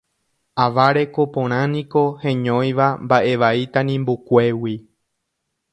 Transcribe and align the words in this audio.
Ava 0.63 0.85
reko 0.97 1.23
porãniko 1.35 2.03
heñóiva 2.23 2.87
mba'evai 3.05 3.63
tanimbukuégui 3.77 4.75